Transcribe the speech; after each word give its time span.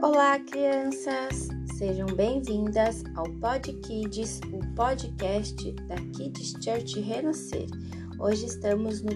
Olá, 0.00 0.38
crianças! 0.38 1.48
Sejam 1.76 2.06
bem-vindas 2.06 3.02
ao 3.16 3.24
Pod 3.40 3.72
Kids, 3.80 4.40
o 4.52 4.74
podcast 4.76 5.72
da 5.88 5.96
Kids 5.96 6.54
Church 6.62 7.00
Renascer. 7.00 7.66
Hoje 8.20 8.46
estamos 8.46 9.02
no, 9.02 9.10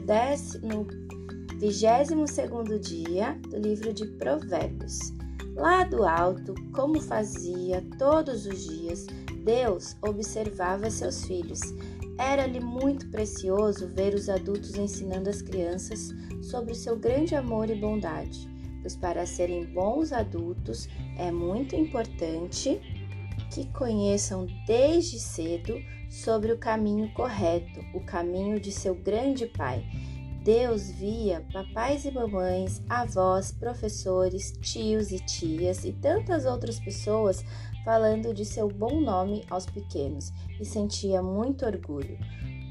no 0.60 0.86
22 1.60 2.80
dia 2.80 3.38
do 3.48 3.58
livro 3.58 3.92
de 3.92 4.08
Provérbios. 4.18 4.98
Lá 5.54 5.84
do 5.84 6.02
alto, 6.02 6.52
como 6.72 7.00
fazia 7.00 7.80
todos 7.96 8.44
os 8.44 8.64
dias, 8.64 9.06
Deus 9.44 9.96
observava 10.02 10.90
seus 10.90 11.24
filhos. 11.24 11.60
Era-lhe 12.18 12.58
muito 12.58 13.08
precioso 13.08 13.86
ver 13.86 14.14
os 14.14 14.28
adultos 14.28 14.74
ensinando 14.74 15.30
as 15.30 15.42
crianças 15.42 16.08
sobre 16.42 16.72
o 16.72 16.76
seu 16.76 16.96
grande 16.96 17.36
amor 17.36 17.70
e 17.70 17.76
bondade 17.76 18.51
pois 18.82 18.94
para 18.94 19.24
serem 19.24 19.64
bons 19.64 20.12
adultos 20.12 20.88
é 21.16 21.30
muito 21.30 21.74
importante 21.74 22.80
que 23.50 23.66
conheçam 23.72 24.46
desde 24.66 25.18
cedo 25.18 25.74
sobre 26.10 26.52
o 26.52 26.58
caminho 26.58 27.10
correto, 27.14 27.80
o 27.94 28.00
caminho 28.00 28.60
de 28.60 28.70
seu 28.70 28.94
grande 28.94 29.46
Pai. 29.46 29.82
Deus 30.44 30.90
via 30.90 31.46
papais 31.52 32.04
e 32.04 32.10
mamães, 32.10 32.82
avós, 32.88 33.52
professores, 33.52 34.52
tios 34.60 35.12
e 35.12 35.20
tias 35.20 35.84
e 35.84 35.92
tantas 35.92 36.44
outras 36.44 36.80
pessoas 36.80 37.44
falando 37.84 38.34
de 38.34 38.44
seu 38.44 38.68
bom 38.68 39.00
nome 39.00 39.44
aos 39.48 39.66
pequenos 39.66 40.32
e 40.60 40.64
sentia 40.64 41.22
muito 41.22 41.64
orgulho. 41.64 42.18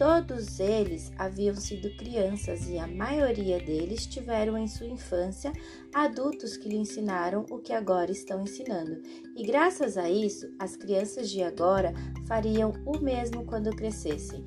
Todos 0.01 0.59
eles 0.59 1.11
haviam 1.15 1.55
sido 1.55 1.95
crianças 1.95 2.67
e 2.67 2.75
a 2.79 2.87
maioria 2.87 3.59
deles 3.59 4.07
tiveram 4.07 4.57
em 4.57 4.67
sua 4.67 4.87
infância 4.87 5.53
adultos 5.93 6.57
que 6.57 6.67
lhe 6.67 6.77
ensinaram 6.77 7.45
o 7.52 7.59
que 7.59 7.71
agora 7.71 8.11
estão 8.11 8.41
ensinando. 8.41 8.99
E 9.38 9.45
graças 9.45 9.97
a 9.97 10.09
isso, 10.09 10.52
as 10.58 10.75
crianças 10.75 11.30
de 11.30 11.43
agora 11.43 11.93
fariam 12.25 12.73
o 12.83 12.97
mesmo 12.97 13.45
quando 13.45 13.75
crescessem. 13.75 14.43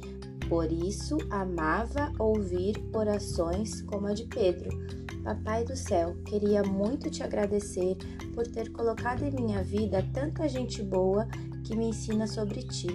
Por 0.48 0.72
isso, 0.72 1.18
amava 1.30 2.12
ouvir 2.18 2.74
orações 2.92 3.80
como 3.82 4.08
a 4.08 4.12
de 4.12 4.24
Pedro. 4.24 4.70
Papai 5.22 5.64
do 5.64 5.76
céu, 5.76 6.16
queria 6.24 6.64
muito 6.64 7.08
te 7.08 7.22
agradecer 7.22 7.96
por 8.34 8.44
ter 8.48 8.72
colocado 8.72 9.22
em 9.22 9.30
minha 9.30 9.62
vida 9.62 10.04
tanta 10.12 10.48
gente 10.48 10.82
boa 10.82 11.28
que 11.62 11.76
me 11.76 11.90
ensina 11.90 12.26
sobre 12.26 12.64
ti. 12.64 12.88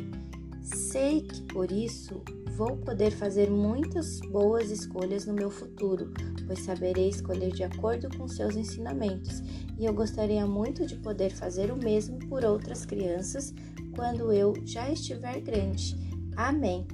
Sei 0.62 1.22
que 1.22 1.42
por 1.44 1.72
isso 1.72 2.22
vou 2.60 2.76
poder 2.76 3.12
fazer 3.12 3.50
muitas 3.50 4.20
boas 4.20 4.70
escolhas 4.70 5.26
no 5.26 5.34
meu 5.34 5.50
futuro, 5.50 6.12
pois 6.46 6.60
saberei 6.60 7.08
escolher 7.08 7.54
de 7.54 7.64
acordo 7.64 8.10
com 8.18 8.28
seus 8.28 8.54
ensinamentos, 8.54 9.42
e 9.80 9.86
eu 9.86 9.94
gostaria 9.94 10.46
muito 10.46 10.86
de 10.86 10.98
poder 10.98 11.30
fazer 11.30 11.72
o 11.72 11.78
mesmo 11.78 12.20
por 12.28 12.44
outras 12.44 12.86
crianças 12.86 13.54
quando 13.96 14.34
eu 14.34 14.54
já 14.66 14.92
estiver 14.92 15.40
grande. 15.40 15.96
Amém. 16.36 16.86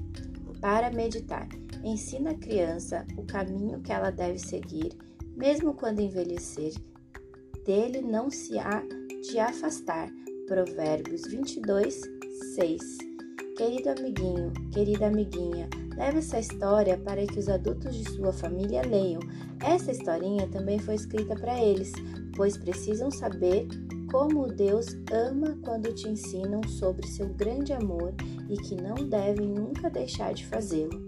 Para 0.61 0.91
meditar, 0.91 1.49
ensina 1.83 2.29
a 2.29 2.37
criança 2.37 3.03
o 3.17 3.23
caminho 3.23 3.81
que 3.81 3.91
ela 3.91 4.11
deve 4.11 4.37
seguir, 4.37 4.95
mesmo 5.35 5.73
quando 5.73 5.99
envelhecer. 5.99 6.73
Dele 7.65 8.01
não 8.03 8.29
se 8.29 8.59
há 8.59 8.83
de 9.27 9.39
afastar. 9.39 10.11
Provérbios 10.47 11.23
22, 11.23 12.01
6. 12.53 12.97
Querido 13.55 13.89
amiguinho, 13.89 14.51
querida 14.73 15.07
amiguinha, 15.07 15.69
leve 15.95 16.17
essa 16.17 16.37
história 16.37 16.97
para 16.97 17.25
que 17.25 17.39
os 17.39 17.47
adultos 17.47 17.95
de 17.95 18.03
sua 18.11 18.33
família 18.33 18.81
leiam. 18.81 19.21
Essa 19.63 19.93
historinha 19.93 20.45
também 20.47 20.77
foi 20.77 20.95
escrita 20.95 21.35
para 21.37 21.63
eles, 21.63 21.93
pois 22.35 22.57
precisam 22.57 23.09
saber 23.09 23.65
como 24.11 24.47
Deus 24.47 24.87
ama 25.09 25.57
quando 25.63 25.93
te 25.93 26.09
ensinam 26.09 26.61
sobre 26.67 27.07
seu 27.07 27.29
grande 27.29 27.71
amor 27.71 28.13
e 28.49 28.57
que 28.57 28.75
não 28.75 28.95
devem 29.07 29.47
nunca 29.47 29.89
deixar 29.89 30.33
de 30.33 30.45
fazê-lo. 30.45 31.07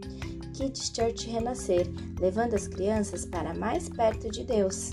Kids 0.53 0.91
Church 0.95 1.29
Renascer, 1.29 1.85
levando 2.17 2.53
as 2.53 2.66
crianças 2.66 3.25
para 3.25 3.53
mais 3.53 3.89
perto 3.89 4.31
de 4.31 4.45
Deus. 4.45 4.91